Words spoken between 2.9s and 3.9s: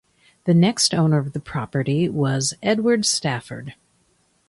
Stafford.